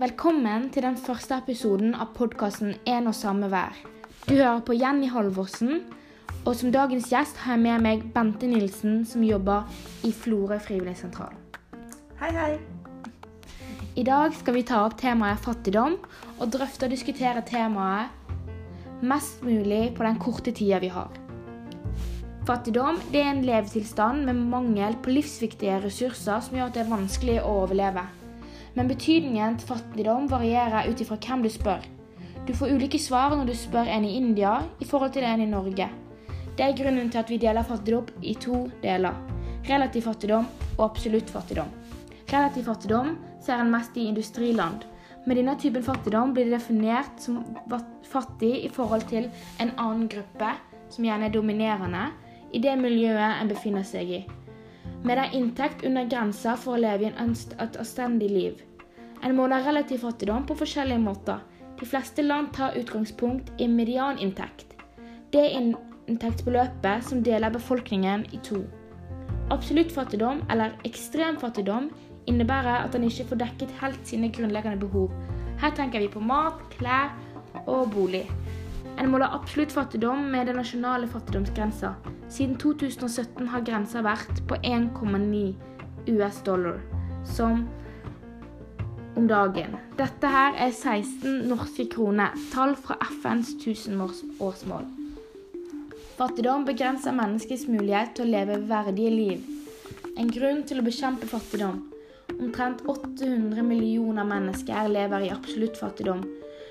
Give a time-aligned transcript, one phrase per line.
[0.00, 3.74] Velkommen til den første episoden av podkasten En og samme vær.
[4.24, 5.82] Du hører på Jenny Halvorsen,
[6.48, 9.66] og som dagens gjest har jeg med meg Bente Nilsen, som jobber
[10.08, 11.34] i Florø frivilligsentral.
[12.16, 12.54] Hei, hei.
[14.00, 15.98] I dag skal vi ta opp temaet fattigdom,
[16.38, 18.08] og drøfte og diskutere temaet
[19.04, 21.12] mest mulig på den korte tida vi har.
[22.48, 26.90] Fattigdom det er en levetilstand med mangel på livsviktige ressurser som gjør at det er
[26.94, 28.06] vanskelig å overleve.
[28.74, 31.82] Men betydningen til fattigdom varierer ut ifra hvem du spør.
[32.46, 35.50] Du får ulike svar når du spør en i India i forhold til en i
[35.50, 35.88] Norge.
[36.56, 39.16] Det er grunnen til at vi deler fattigdom i to deler.
[39.68, 41.68] Relativ fattigdom og absolutt fattigdom.
[42.32, 44.86] Relativ fattigdom ser en mest i industriland.
[45.26, 47.42] Med denne typen fattigdom blir det definert som
[48.08, 49.28] fattig i forhold til
[49.60, 50.54] en annen gruppe,
[50.90, 52.06] som gjerne er dominerende,
[52.52, 54.20] i det miljøet en befinner seg i.
[55.04, 58.58] Med en inntekt under grensa for å leve i et anstendig liv.
[59.24, 61.40] En måler relativ fattigdom på forskjellige måter.
[61.80, 64.76] De fleste land tar utgangspunkt i medianinntekt.
[65.32, 68.60] Det inntektsbeløpet som deler befolkningen i to.
[69.50, 71.88] Absolutt fattigdom, eller ekstrem fattigdom,
[72.28, 75.14] innebærer at en ikke får dekket helt sine grunnleggende behov.
[75.60, 77.14] Her tenker vi på mat, klær
[77.66, 78.26] og bolig.
[78.98, 81.94] En måler absolutt fattigdom med den nasjonale fattigdomsgrensa.
[82.28, 85.54] Siden 2017 har grensa vært på 1,9
[86.14, 86.80] US dollar
[87.24, 87.66] som
[89.16, 89.76] om dagen.
[89.98, 94.86] Dette her er 16 norske kroner, tall fra FNs tusenårsmål.
[96.20, 99.46] Fattigdom begrenser menneskets mulighet til å leve verdige liv.
[100.20, 101.80] En grunn til å bekjempe fattigdom.
[102.36, 106.22] Omtrent 800 millioner mennesker lever i absolutt fattigdom.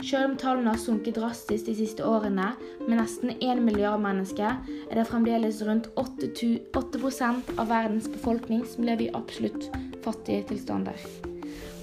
[0.00, 2.54] Selv om tallene har sunket drastisk de siste årene,
[2.86, 4.56] med nesten 1 milliard mennesker,
[4.88, 6.30] er det fremdeles rundt 8,
[6.72, 9.68] 8 av verdens befolkning som lever i absolutt
[10.04, 10.96] fattige tilstander.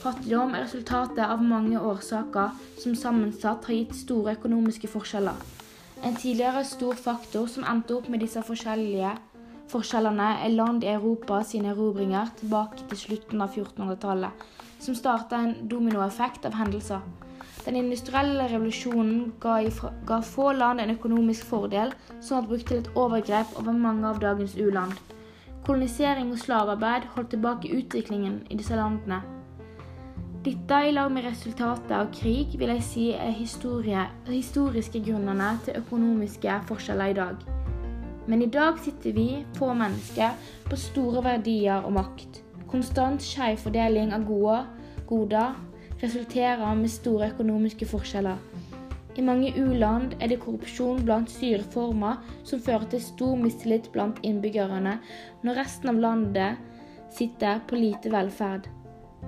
[0.02, 5.38] Fattigdom er resultatet av mange årsaker som sammensatt har gitt store økonomiske forskjeller.
[6.05, 9.14] En tidligere stor faktor som endte opp med disse forskjellige
[9.70, 14.45] forskjellene, er land i Europa sine erobringer tilbake til slutten av 1400-tallet,
[14.80, 17.02] som starta en dominoeffekt av hendelser.
[17.66, 21.92] Den industrielle revolusjonen ga, ifra, ga få land en økonomisk fordel,
[22.22, 24.96] som var brukt til et overgrep over mange av dagens u-land.
[25.68, 29.20] Kolonisering og slavearbeid holdt tilbake utviklingen i disse landene.
[30.46, 35.82] Dette, i lag med resultatet av krig, vil jeg si er historie, historiske grunnene til
[35.82, 37.42] økonomiske forskjeller i dag.
[38.32, 39.28] Men i dag sitter vi,
[39.60, 42.42] få mennesker, på store verdier og makt.
[42.72, 44.62] Konstant skeiv fordeling av gode,
[45.08, 45.56] goder
[46.02, 48.38] resulterer med store økonomiske forskjeller.
[49.18, 55.00] I mange u-land er det korrupsjon blant styreformer som fører til stor mistillit blant innbyggerne,
[55.42, 56.60] når resten av landet
[57.18, 58.68] sitter på lite velferd.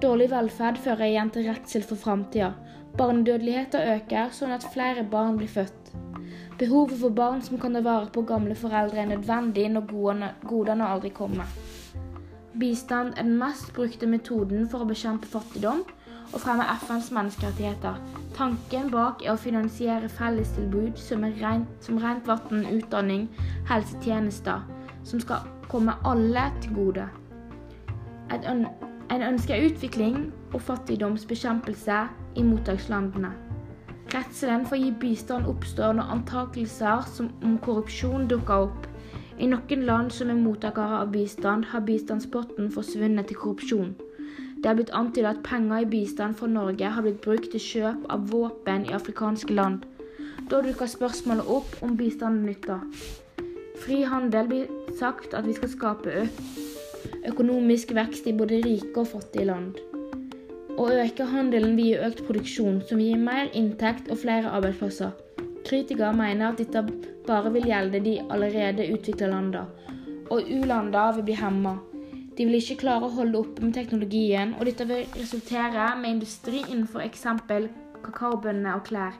[0.03, 2.51] Dårlig velferd fører igjen til redsel for framtida.
[2.99, 5.89] Barnedødeligheten øker, sånn at flere barn blir født.
[6.59, 9.89] Behovet for barn som kan ta vare på gamle foreldre, er nødvendig når
[10.45, 11.49] godene aldri kommer.
[12.59, 15.85] Bistand er den mest brukte metoden for å bekjempe fattigdom,
[16.33, 17.99] og fremme FNs menneskerettigheter.
[18.35, 23.27] Tanken bak er å finansiere fellestilbud som, rent, rent vann, utdanning,
[23.69, 24.61] helsetjenester,
[25.03, 27.07] som skal komme alle til gode.
[28.29, 32.01] En ønsker utvikling og fattigdomsbekjempelse
[32.37, 33.33] i mottakslandene.
[34.13, 37.09] Redselen for å gi bistand oppstår når antakelser
[37.45, 38.87] om korrupsjon dukker opp.
[39.39, 43.91] I noen land som er mottakere av bistand, har bistandspotten forsvunnet til korrupsjon.
[44.59, 48.09] Det er blitt antydet at penger i bistand fra Norge har blitt brukt til kjøp
[48.11, 49.85] av våpen i afrikanske land.
[50.51, 52.81] Da dukker spørsmålet opp om bistanden nytter.
[53.79, 56.25] Fri handel blir sagt at vi skal skape
[57.29, 59.79] økonomisk vekst i både rike og fattige land.
[60.79, 65.15] Å øke handelen vil gi økt produksjon, som vil gi mer inntekt og flere arbeidsplasser.
[65.67, 66.83] Kritikere mener at dette
[67.27, 69.67] bare vil gjelde de allerede utvikla landene,
[70.27, 71.77] og u-landene vil bli hemma.
[72.39, 76.61] De vil ikke klare å holde oppe med teknologien, og dette vil resultere med industri
[76.61, 77.65] innenfor eksempel
[77.99, 79.17] kakaobønner og klær.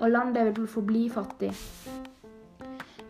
[0.00, 1.50] Og landet vil forbli fattig.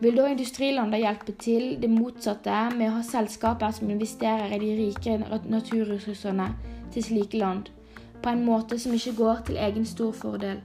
[0.03, 4.75] Vil da industrilandet hjelpe til det motsatte med å ha selskaper som investerer i de
[4.81, 5.15] rike
[5.47, 6.51] naturressursene
[6.91, 7.71] til slike land,
[8.19, 10.59] på en måte som ikke går til egen stor fordel?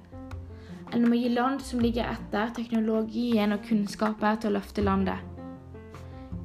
[0.91, 5.32] Eller må gi land som ligger etter teknologien og kunnskaper til å løfte landet?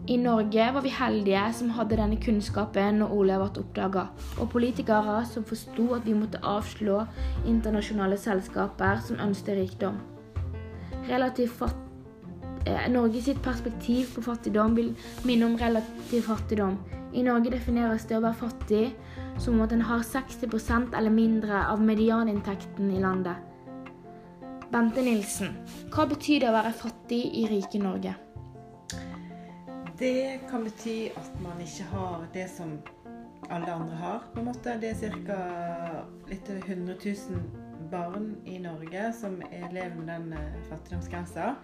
[0.07, 4.05] I Norge var vi heldige som hadde denne kunnskapen når Ole ble oppdaga,
[4.39, 7.01] og politikere som forsto at vi måtte avslå
[7.43, 9.97] internasjonale selskaper som ønsket rikdom.
[11.09, 11.75] Relativt fatt
[12.63, 14.93] eh, Norge sitt perspektiv på fattigdom vil
[15.27, 16.77] minne om relativ fattigdom.
[17.11, 18.85] I Norge defineres det å være fattig
[19.43, 23.43] som at en har 60% eller mindre av medianinntekten i landet.
[24.71, 25.51] Bente Nilsen,
[25.91, 28.15] hva betyr det å være fattig i rike Norge?
[29.99, 32.75] Det kan bety at man ikke har det som
[33.49, 34.75] alle andre har, på en måte.
[34.81, 35.37] Det er ca.
[36.29, 39.39] litt over 100 000 barn i Norge som
[39.71, 41.55] lever med den eh, fattigdomsgrensa.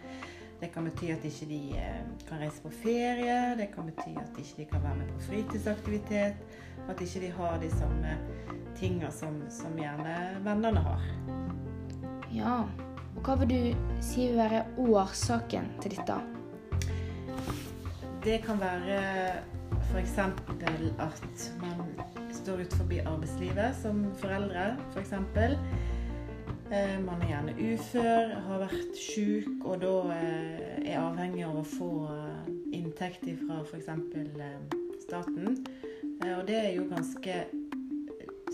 [0.60, 4.38] Det kan bety at ikke de ikke kan reise på ferie, det kan bety at
[4.40, 6.60] ikke de kan være med på fritidsaktivitet,
[6.90, 8.18] at ikke de har de samme
[8.80, 11.10] tinga som, som gjerne vennene har.
[12.34, 12.62] Ja,
[13.14, 16.24] og hva vil du si vil være årsaken til dette?
[18.24, 19.00] Det kan være
[19.92, 20.18] f.eks.
[21.00, 21.81] at man
[22.31, 24.94] står utenfor arbeidslivet som foreldre, f.eks.
[24.94, 25.58] For eksempel.
[27.06, 31.90] man er gjerne ufør, har vært syk og da eh, er avhengig av å få
[32.14, 32.48] eh,
[32.80, 33.92] inntekt fra f.eks.
[35.04, 35.60] staten.
[36.24, 37.36] Og det er jo ganske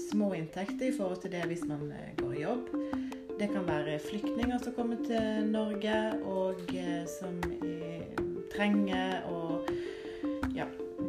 [0.09, 2.73] små inntekter i forhold til det hvis man går i jobb.
[3.39, 6.65] Det kan være flyktninger som kommer til Norge og
[7.19, 7.37] som
[8.55, 9.38] trenger å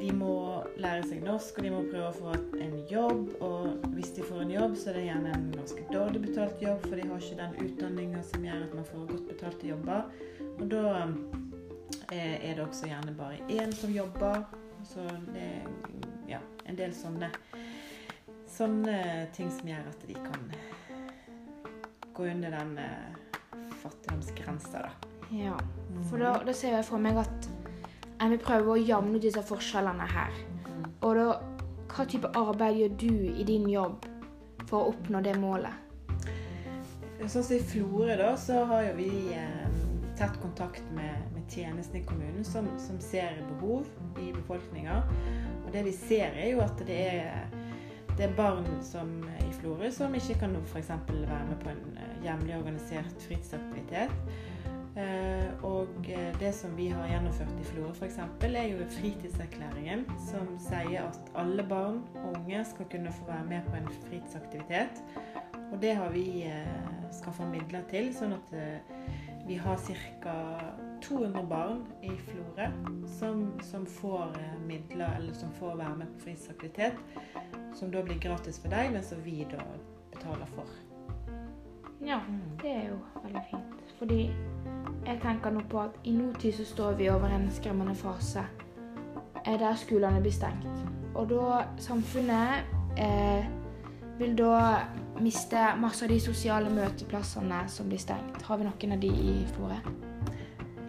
[0.00, 0.34] de må
[0.80, 3.34] lære seg norsk, og de må prøve å få en jobb.
[3.44, 6.86] Og hvis de får en jobb, så er det gjerne en ganske dårlig betalt jobb,
[6.86, 10.08] for de har ikke den utdanninga som gjør at man får godt betalte jobber.
[10.56, 10.84] Og da
[12.12, 14.42] eh, er det også gjerne bare én som jobber.
[14.88, 15.04] Så
[15.34, 15.68] det er
[16.30, 17.28] ja, en del sånne,
[18.48, 18.96] sånne
[19.36, 20.48] ting som gjør at de kan
[22.16, 25.10] gå under den eh, fattigdomsgrensa, da.
[25.30, 25.54] Ja,
[26.08, 27.50] for da, da ser jeg for meg at
[28.20, 30.34] jeg vil prøve å jamne ut disse forskjellene her.
[31.00, 31.28] Og da,
[31.90, 34.04] hva type arbeid gjør du i din jobb
[34.68, 35.72] for å oppnå det målet?
[37.20, 39.80] Sånn som i Florø, da, så har jo vi eh,
[40.18, 43.88] tett kontakt med, med tjenesten i kommunen som, som, ser behov
[44.20, 45.00] i befolkninga.
[45.64, 47.44] Og det vi ser, er jo at det er,
[48.16, 50.92] det er barn som, i Florø som ikke kan f.eks.
[51.08, 54.16] være med på en eh, hjemlig organisert fritidsaktivitet.
[55.00, 58.18] Eh, og eh, det som vi har gjennomført i Florø f.eks.,
[58.48, 63.68] er jo fritidserklæringen, som sier at alle barn og unge skal kunne få være med
[63.68, 65.02] på en fritidsaktivitet.
[65.70, 68.54] Og det har vi eh, skaffa midler til, sånn at
[69.48, 69.80] vi har
[70.22, 70.36] ca.
[71.00, 72.66] 200 barn i Florø
[73.08, 74.36] som, som, får
[74.68, 77.00] midler, eller som får være med på fritidsaktivitet.
[77.74, 79.64] Som da blir gratis for deg, men som vi da
[80.12, 80.68] betaler for.
[82.04, 82.40] Ja, mm.
[82.62, 83.80] det er jo veldig fint.
[83.98, 84.20] Fordi
[85.06, 88.44] jeg tenker nå på at i nåtid så står vi over en skremmende fase
[89.44, 90.66] der skolene blir stengt.
[91.14, 92.66] Og da samfunnet
[93.00, 93.46] eh,
[94.18, 94.84] vil da
[95.20, 98.42] miste masse av de sosiale møteplassene som blir stengt.
[98.42, 99.80] Har vi noen av de i Florø?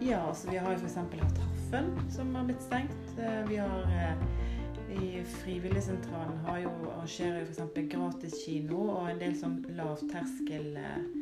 [0.02, 0.96] Ja, altså vi har jo f.eks.
[0.98, 3.16] hatt Haffen, som har blitt stengt.
[3.16, 4.14] Eh, vi har eh,
[4.92, 7.82] i Frivilligsentralen har jo, arrangerer jo f.eks.
[7.88, 11.21] gratis kino og en del sånn lavterskel eh, Eh, eh,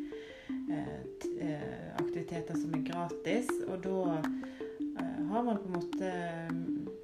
[2.20, 3.48] aktiviteter som er gratis.
[3.68, 6.12] Og da eh, har man på en måte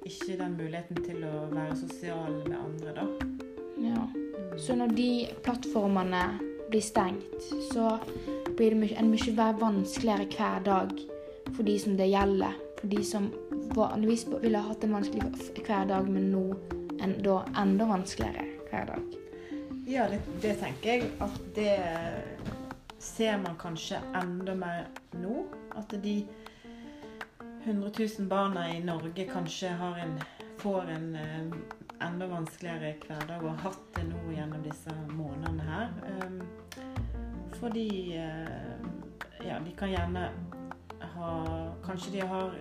[0.07, 3.07] ikke den muligheten til å være sosial med andre, da.
[3.81, 4.05] Ja.
[4.57, 5.09] Så når de
[5.45, 6.23] plattformene
[6.71, 7.97] blir stengt, så
[8.57, 10.95] blir det en mye vanskeligere hver dag
[11.53, 12.57] for de som det gjelder.
[12.79, 13.29] For de som
[13.75, 16.43] vanligvis ville hatt en vanskelig hverdag, men nå
[17.01, 19.15] en, da enda vanskeligere hver dag.
[19.87, 21.77] Ja, det, det tenker jeg at det
[23.07, 24.87] ser man kanskje enda mer
[25.17, 25.45] nå.
[25.75, 26.27] At de
[27.63, 30.19] 100 000 barna i Norge kanskje en,
[30.57, 31.47] får en eh,
[32.07, 35.91] enda vanskeligere hverdag og har hatt det nå gjennom disse månedene her.
[36.21, 36.41] Um,
[37.57, 37.89] fordi
[38.21, 38.77] uh,
[39.47, 40.29] ja, de kan gjerne
[41.17, 41.31] ha
[41.85, 42.51] Kanskje de har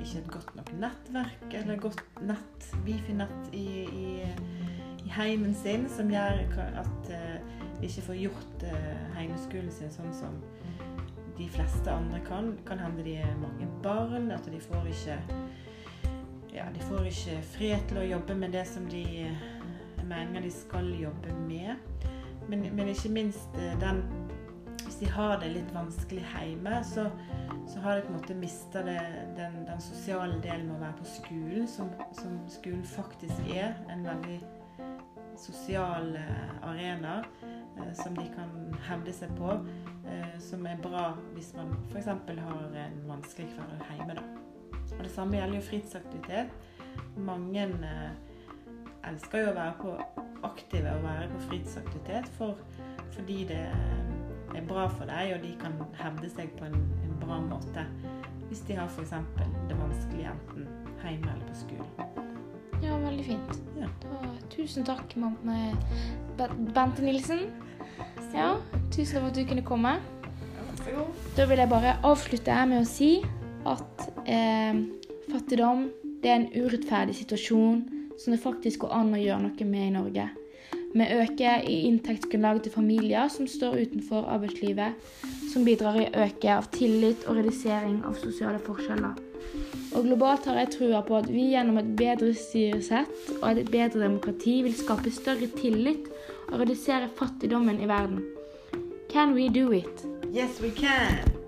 [0.00, 4.06] ikke et godt nok nettverk eller godt nett, wifi-nett i, i,
[5.04, 6.40] i heimen sin, som gjør
[6.80, 7.12] at
[7.88, 10.40] ikke får gjort eh, heimeskolen sin sånn som
[11.38, 12.52] de fleste andre kan.
[12.68, 15.18] Kan hende de er mange barn, at de får ikke
[16.54, 19.48] ja, de får ikke frihet til å jobbe med det som de eh,
[20.06, 21.74] mener de skal jobbe med.
[22.48, 24.04] Men, men ikke minst eh, den
[24.84, 27.06] Hvis de har det litt vanskelig hjemme, så,
[27.66, 31.06] så har de på en måte mista den, den, sosiale delen med å være på
[31.08, 33.72] skolen, som, som skolen faktisk er.
[33.88, 34.36] En veldig
[35.40, 36.12] sosial
[36.62, 37.22] arena.
[37.76, 38.50] Eh, som de kan
[38.88, 39.50] hevde seg på,
[40.06, 42.06] eh, som er bra hvis man f.eks.
[42.06, 44.14] har en vanskelig hverdag hjemme.
[44.14, 44.22] Da.
[44.98, 46.54] Og Det samme gjelder jo fritidsaktivitet.
[47.16, 48.10] Mange eh,
[49.10, 49.96] elsker jo å være på
[50.44, 52.60] aktive og være på fritidsaktivitet for,
[53.16, 53.62] fordi det
[54.54, 57.86] er bra for deg, og de kan hevde seg på en, en bra måte
[58.44, 59.14] hvis de har f.eks.
[59.70, 60.68] det vanskelig enten
[61.02, 62.33] hjemme eller på skolen.
[62.84, 63.60] Ja, veldig veldig fint.
[63.80, 63.88] Ja.
[64.04, 65.16] Da, tusen takk,
[66.74, 67.48] Bente Nilsen.
[68.34, 68.56] Ja,
[68.92, 69.96] tusen takk for at du kunne komme.
[71.36, 73.16] Da vil jeg bare avslutte med å si
[73.64, 74.76] at eh,
[75.30, 75.86] fattigdom
[76.20, 77.84] det er en urettferdig situasjon
[78.20, 80.26] som det faktisk går an å gjøre noe med i Norge.
[80.94, 84.94] Vi øker i inntektsgrunnlaget til familier som står utenfor arbeidslivet,
[85.50, 89.33] som bidrar i øke av tillit og redusering av sosiale forskjeller.
[89.94, 94.02] Og globalt har jeg trua på at vi gjennom et bedre styresett og et bedre
[94.02, 96.10] demokrati vil skape større tillit
[96.50, 98.24] og redusere fattigdommen i verden.
[99.12, 100.06] Can we do it?
[100.34, 101.43] Yes, we can!